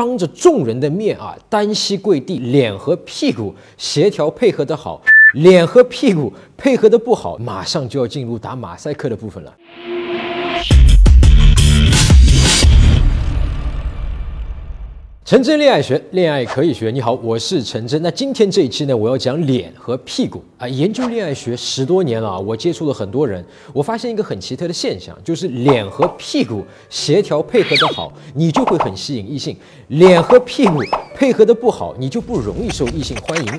[0.00, 4.98] 当着众人的面啊，单膝跪地，脸和屁股协调配合的好，
[5.34, 9.54] 脸和屁股配合的不好，马上就要进入打马赛克的部分了。
[15.30, 16.90] 陈真恋爱学，恋爱可以学。
[16.90, 18.02] 你好，我是陈真。
[18.02, 20.66] 那今天这一期呢，我要讲脸和屁股啊。
[20.66, 29.54] 研究恋爱学十多年了，我接触了很多人，我发现一个很奇特的现象，就是脸和屁股协调配合的好，你就会很吸引异性；
[29.86, 30.82] 脸和屁股
[31.14, 33.52] 配合的不好，你就不容易受异性欢迎。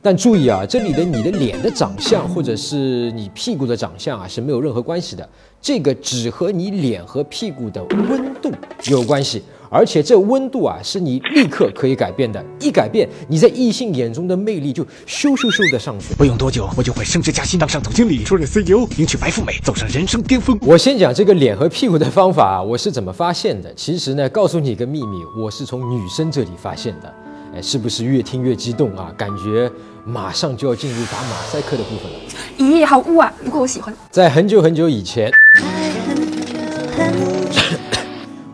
[0.00, 5.28] 但注意啊，这里的你的脸的长相，或者是你屁股的长相啊，是没有任何关系的。
[5.60, 8.52] 这个只和你脸和屁股的温度
[8.90, 9.42] 有关系。
[9.70, 12.42] 而且这温度啊，是你立刻可以改变的。
[12.58, 16.14] 一改变，你在异性眼中的魅力就咻咻咻的上去。
[16.14, 20.58] 不用多久，我就会升职加薪，当上总经理，出任 CEO，迎娶白富美，走上人生巅峰。
[20.62, 23.74] 我先讲这个脸和屁股的方法，我是怎么发现的？
[23.74, 27.12] 其实呢，告诉你一个秘密，我是从女生这里发现的。
[27.54, 29.12] 哎，是不是越听越激动啊？
[29.16, 29.70] 感觉
[30.04, 32.18] 马上就要进入打马赛克的部分了。
[32.58, 33.32] 咦，好污啊！
[33.44, 33.94] 不过我喜欢。
[34.10, 35.30] 在很久很久以前。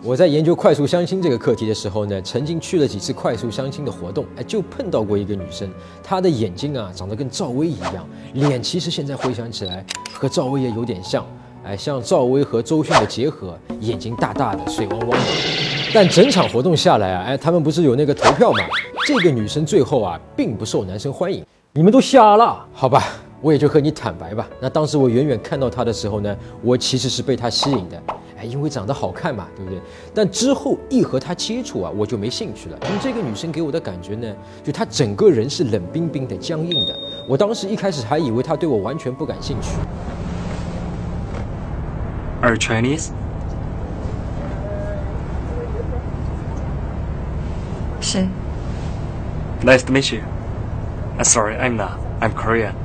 [0.03, 5.67] 我在研究快速相亲这个课题的时候呢，曾经去了几次快速相亲的活动，哎，就碰到过一个女生，
[6.03, 11.27] 她的眼睛啊长得跟赵薇一样，脸其实现在回想起来和赵薇也有点像，
[11.65, 15.27] 哎，像赵薇和周迅的结合，眼睛大大的，水汪汪的。
[15.95, 18.59] 但整场活动下来啊，哎，他们不是有那个投票吗？
[19.07, 21.45] 这个女生最后啊，并不受男生欢迎。
[21.75, 23.05] 你们都瞎了，好吧，
[23.43, 24.49] 我也就和你坦白吧。
[24.59, 28.03] 那当时我远远看到她的时候呢，我其实是被她吸引的。
[28.39, 29.79] 哎因为长得好看嘛，对不对？
[30.15, 32.79] 但之后一和她接触啊，我就没兴趣了。
[32.87, 36.99] 因为这个女生给我的感觉呢，就她整个人是冷冰冰的、僵硬的。
[37.29, 39.69] 我当时一开始还以为她对我完全不感兴趣。
[42.41, 43.11] Are Chinese？
[48.01, 48.27] 是。
[49.65, 50.21] Nice to meet you.
[51.17, 51.99] I'm sorry, I'm not.
[52.21, 52.77] I'm Korean.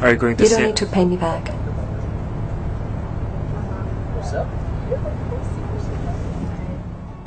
[0.00, 0.52] Are you going to see?
[0.52, 1.48] You don't need to pay me back.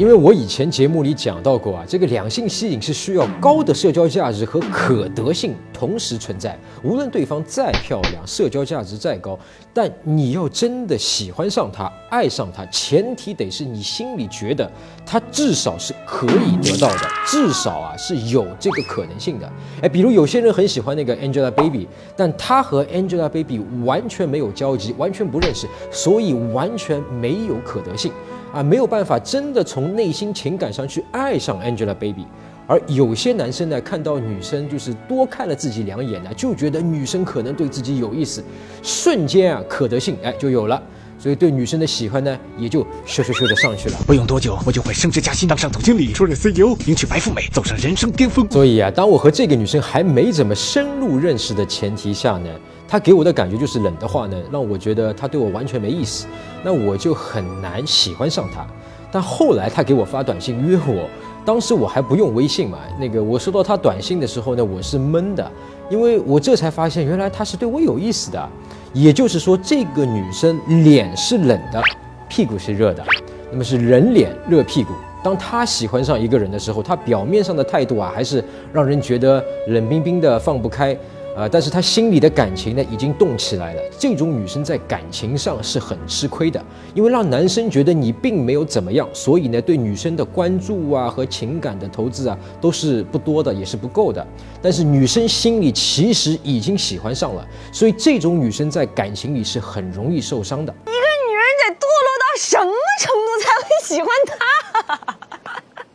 [0.02, 6.58] 因为我以前节目里讲到过啊，这个两性吸引是需要高的社交价值和可得性同时存在。
[6.82, 9.38] 无论对方再漂亮，社交价值再高，
[9.72, 14.68] 但你要真的喜欢上他、爱上他，前提得是你心里觉得
[15.06, 19.48] 他至少是可以得到的，至少啊是有这个可能性的。
[19.84, 21.86] 哎，比如有些人很喜欢那个 Angelababy，
[22.18, 28.12] 但他和 Angelababy 完全没有交集，完全不认识，所以完全没有可得性。
[28.54, 32.26] 啊，没有办法真的从内心情感上去爱上 Angelababy，
[32.68, 38.44] 而有些男生呢，看到女生就是多看了自己两眼呢，就觉得女生可能对自己有意思，
[38.84, 40.82] 瞬间啊，可得性哎就有了，
[41.22, 43.98] 所以对女生的喜欢呢，也就咻咻咻的上去了。
[44.08, 48.50] 不用多久，我就会升职加薪，当上总经理，出任 CEO，迎娶白富美，走上人生巅峰。
[48.50, 52.50] 所以啊，当我和这个女生还没怎么深入认识的前提下呢。
[52.88, 56.26] 她给我的感觉就是冷的话呢，让我觉得她对我完全没意思，
[56.64, 58.66] 那我就很难喜欢上她。
[59.12, 61.08] 但后来她给我发短信约我，
[61.46, 65.52] 当时我还不用微信嘛，那个我收到她短信的时候呢，我是懵的，
[65.92, 68.50] 因为我这才发现原来她是对我有意思的。
[68.94, 71.82] 也就是说，这个女生脸是冷的，
[72.28, 73.04] 屁股是热的，
[73.52, 74.94] 那么是人脸热屁股。
[75.24, 78.44] 当她喜欢上一个人的时候，她表面上的态度啊，还是
[78.74, 80.98] 让人觉得冷冰冰的，放不开。
[81.36, 83.82] 啊，但是她心里的感情呢，已经动起来了。
[83.98, 94.26] 这种女生在感情上是很吃亏的，因为让男生觉得你并没有怎么样，所以呢，对女生的关注啊和情感的投资啊，都是不多的，也是不够的。
[94.62, 100.74] 但是女生心里其实已经喜欢上了，所以这种女生在感情里是很容易受伤的。
[100.84, 105.16] 一个女人得堕落到什么程度才会喜欢他？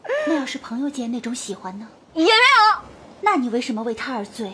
[0.26, 1.86] 那要是朋友间那种喜欢呢？
[2.14, 2.80] 也没有。
[3.20, 4.52] 那你为什么为他而醉？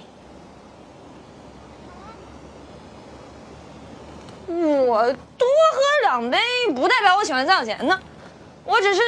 [4.87, 6.38] 我多喝两杯
[6.75, 7.98] 不代表我喜欢张小贤呢，
[8.65, 9.00] 我只是……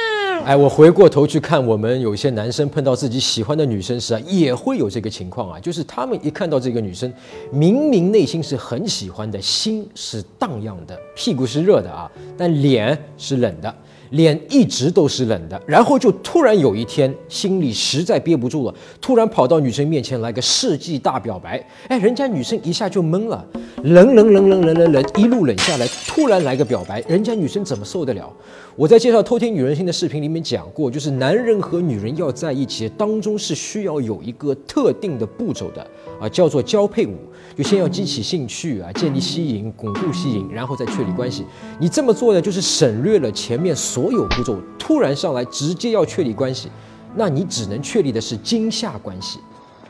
[0.45, 7.11] 哎，我回过头去看我们有些男生碰到自己喜欢的女生时啊，也会有这个情况啊，就是他们一看到这个女生，
[7.51, 13.73] 明明内心是很喜欢的，心是荡漾的，屁股是热的啊，但脸是冷的。
[14.11, 23.45] 脸一直都是冷的，然后就突然有一天心里实在憋不住了，突然跑到女生面前来个世纪大表白，哎，人家女生一下就懵了，
[23.83, 28.31] 冷冷冷冷冷冷冷，一路冷下来，突然来个表白，人家女生怎么受得了？
[28.77, 35.81] 我在介绍偷听女人心的视频里面讲过，就是男人和女人要在一起当中是需要有一个特定的步骤的
[36.19, 37.15] 啊，叫做交配舞，
[37.55, 41.45] 就先要激起兴趣啊，建立吸引，巩固吸引，然后再确立关系。
[41.79, 46.69] 你这么做呢，就是省略了前面所有步骤，突然上来直接要确立关系，
[47.15, 49.39] 那你只能确立的是惊吓关系。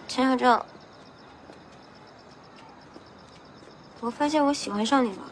[0.07, 0.61] 陈小正，
[4.01, 5.31] 我发现我喜欢上你了。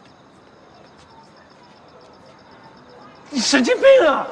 [3.34, 4.28] 你神经病啊！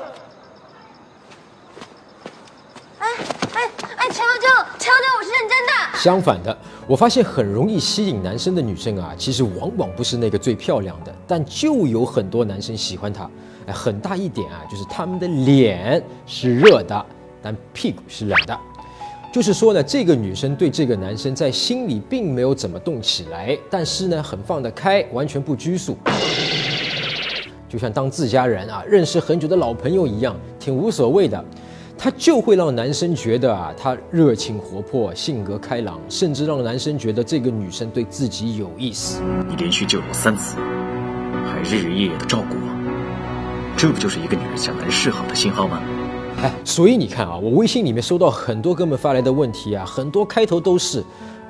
[3.01, 3.09] 哎
[3.53, 5.99] 哎哎，陈小正，陈小正，我是认真的。
[5.99, 6.57] 相反的，
[6.87, 13.29] 我发现很容易吸引男生的女生啊，其实往往不是那个最漂亮的，但就有很多男生喜欢她。
[13.67, 17.07] 哎，很大一点啊，就是他们的脸是热的，
[17.43, 18.57] 但屁股是冷的。
[19.33, 25.99] 就是说呢，这个女生对这个男生在心里并没有怎么动起来，但是呢，很放得开，完全不拘束，
[27.73, 31.43] 就像当自家人啊，认识很久的老朋友一样，挺无所谓的。
[31.97, 39.23] 她就会让男生觉得啊，她热情活泼，性格开朗，甚至让男生觉得这个女生对自己有意思。
[39.49, 40.57] 你连续救了我三次，
[41.47, 45.81] 还日日夜夜的照顾我，这不就是一个女人向男人示好的信号吗？
[46.43, 51.03] 哎，所以你看啊，我微信里面收到很多哥们发来的问题啊，很多开头都是，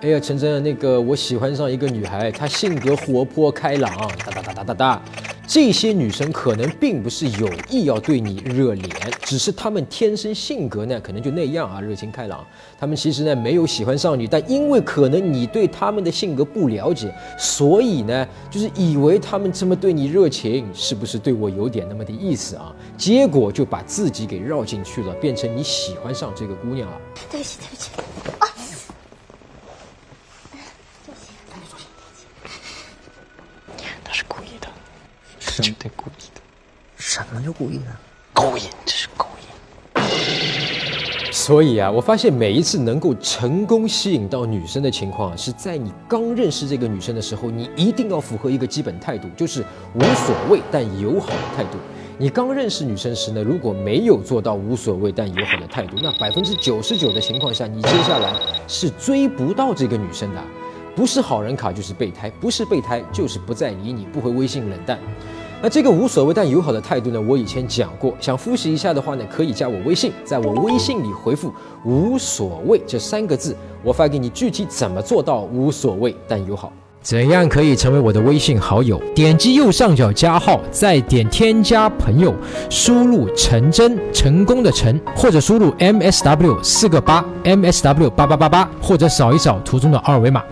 [0.02, 3.90] 哎呀，陈真，那个我喜欢上一个女孩，她性格活泼开朗，
[4.24, 5.02] 哒哒哒哒哒哒。
[5.52, 8.90] 这些女生可能并不是有意要对你热脸，
[9.20, 12.42] 只是她们天生性格呢，可能就那样啊，热情开朗。
[12.80, 22.74] 她们其实呢没有喜欢上你，但因为可能你对她们的性格不了解，所以呢就是以为她们这么对你热情，是不是对我有点那么的意思啊？
[22.96, 26.98] 结果就把自己给绕进去了，变成你喜欢上这个姑娘了。
[27.30, 27.90] 对不起，对不起。
[34.02, 34.68] 他是故意的，
[35.52, 36.40] 是故意的，
[36.96, 37.84] 什么叫故意的？
[38.32, 40.02] 勾引，这是勾引。
[41.30, 49.64] 所以啊，我发现每一次能够成功吸引到女生的情况，是在你刚认识这个女生的时候，你一定要符合一个基本态度，就是
[49.94, 51.78] 无所谓但友好的态度。
[52.18, 58.34] 你刚认识女生时呢，如果没有做到无所谓但友好的态度，那百分之九十九的情况下，你接下来
[58.68, 60.42] 是追不到这个女生的。
[60.94, 64.98] 不是好人卡就是备胎，不是备胎就是不再理你，不回微信冷淡。
[65.62, 67.20] 那这个无所谓但友好的态度呢？
[67.20, 71.54] 我以前讲过，想复习一下的话呢，可以加我微信，在我微信里回复
[71.86, 76.72] “无所谓”这三个字，我发给你具体怎么做到无所谓但友好。
[77.00, 79.00] 怎样可以成为我的微信好友？
[79.14, 82.34] 点击右上角加号，再点添加朋友，
[82.68, 90.42] 输入陈真成功的成，或者输入 M S W 四个八 M S W 八八八八，或者扫一扫图中的二维码。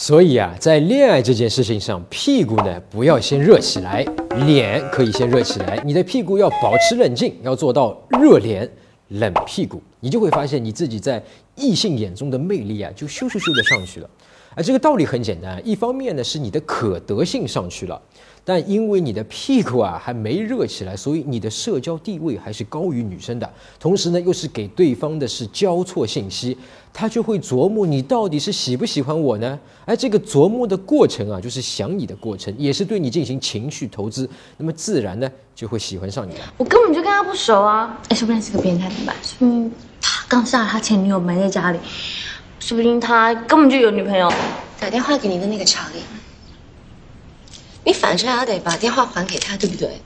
[0.00, 4.06] 所以啊，在恋爱这件事情上，屁股呢不要先热起来，
[4.46, 5.76] 脸可以先热起来。
[5.84, 8.70] 你的屁股要保持冷静，要做到热脸
[9.08, 11.20] 冷屁股，你就会发现你自己在
[11.56, 14.08] 异性眼中的魅力啊，就咻咻咻的上去了。
[14.54, 18.00] 而这个道理很简单，一方面呢是你的可得性上去了，
[18.44, 23.48] 但因为你的屁股啊还没热起来，所以你的社交地位还是高于女生的。
[23.78, 26.56] 同时呢，又是给对方的是交错信息，
[26.92, 29.58] 他就会琢磨你到底是喜不喜欢我呢？
[29.84, 36.40] 而这个琢磨的过程啊，就是想你的过程，也是对你进行情绪投资，那么自然呢就会喜欢上你了。
[36.56, 37.96] 我根本就跟他不熟啊！
[38.08, 39.14] 哎，说不定是个变态，怎么办？
[39.22, 39.70] 说不定
[40.00, 41.78] 他刚杀了他前女友，埋在家里。
[42.60, 44.32] 说不定他根本就有女朋友。
[44.80, 46.00] 打电话给你的那个查理，
[47.84, 50.00] 你反正也得把电话还给他，对不对？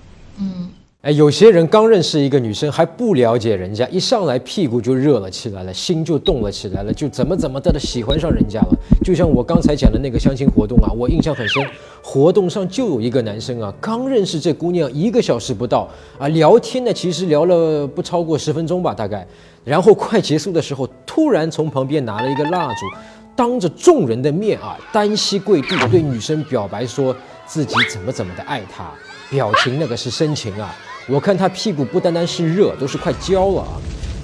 [1.02, 8.68] 哎，有些人刚认识一个女生还不了解人家，一上来屁股就热了起来了，心就动了起来了，就怎么怎么的的喜欢上人家了。
[9.02, 11.60] 就像我刚才讲的那个相亲活动啊，我印象很深。
[12.04, 15.88] 活动上就有一个男生啊，刚认识这姑娘一个小时不到
[16.20, 19.26] 啊，聊天呢其实聊了不超过十分钟吧，大概。
[19.64, 22.86] 然后快结束的时候，突然从旁边拿了一个蜡烛，
[23.34, 27.12] 当着众人的面啊，单膝跪地对女生表白，说
[27.44, 28.88] 自己怎么怎么的爱她，
[29.32, 30.72] 表情那个是深情啊。
[31.08, 33.74] 我看他屁股不单单是热，都是快焦了啊！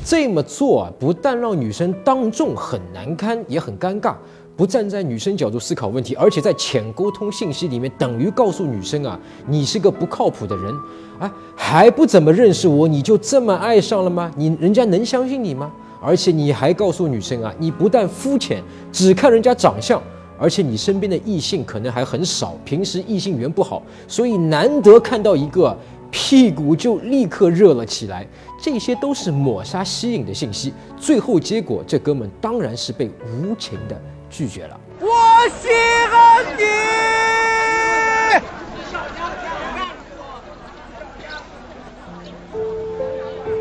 [0.04, 4.14] 这么做啊，不但让女生当众很难堪，也很尴尬。
[4.56, 10.74] 不站在女生角度思考问题，而且在浅沟通信息里面，等于告诉女生啊，你是个不靠谱的人，
[11.18, 14.30] 哎，还不怎么认识我，你就这么爱上了吗？
[14.36, 15.70] 你人家能相信你吗？
[16.00, 20.00] 而且你还告诉女生啊，你不但肤浅，只看人家长相，
[20.38, 25.76] 而且你身边的异性可能还很少，平时异性缘不好，所以难得看到一个。
[26.10, 28.26] 屁股就立刻热了起来，
[28.60, 30.72] 这些都是抹杀吸引的信息。
[30.98, 34.80] 最后结果，这哥们当然是被无情的拒绝了。
[35.00, 35.06] 我
[35.60, 35.68] 喜
[36.10, 36.64] 欢你，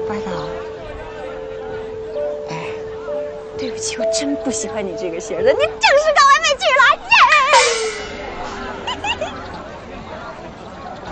[0.08, 0.34] 班长。
[2.50, 2.52] 哎，
[3.58, 6.27] 对不起，我真不喜欢你这个型的，你真是个。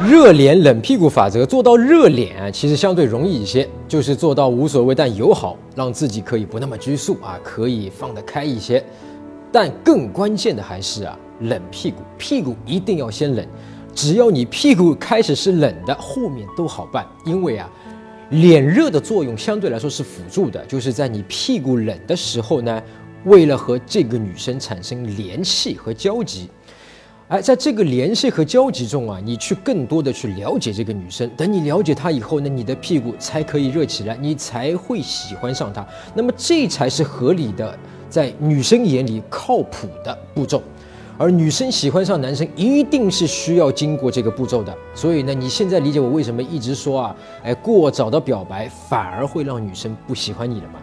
[0.07, 8.83] 热脸冷屁股法则做到热脸，其实相对容易一些，就是做到无所谓但友好，让自己可以不那么拘束啊，可以放得开一些。
[9.51, 13.43] 但更关键的还是啊，冷屁股，屁股一定要先冷。
[13.95, 17.03] 只要你屁股开始是冷的，后面都好办。
[17.25, 17.67] 因为啊，
[18.29, 22.83] 脸热的作用相对来说是辅助的，就是在你屁股冷的时候呢，
[23.23, 26.47] 为了和这个女生产生联系和交集。
[27.27, 31.27] 哎，在这个联系和交集中啊，你去更多的去了解这个女生。
[31.35, 35.83] 等你了解她以后呢，你的屁股才可以热起来，你才会喜欢上她。
[36.13, 37.75] 那么这才是合理的，
[38.07, 40.61] 在女生眼里靠谱的步骤。
[41.17, 44.71] 而女生喜欢上男生，一定是需要经过这个步骤的。
[44.93, 50.79] 所以呢，你现在理解我为什么一直说啊，哎，过早的表白反而会让女生不喜欢你了吗？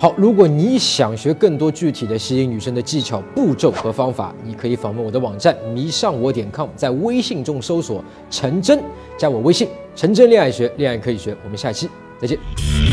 [0.00, 8.82] 好，如果你想学更多具体的吸引女生的技巧、步骤和方法，你可以访问我的网站迷上我点 com，在微信中搜索陈真，
[9.18, 11.36] 加我微信陈真恋爱学，恋爱可以学。
[11.44, 11.86] 我们下期
[12.18, 12.89] 再见。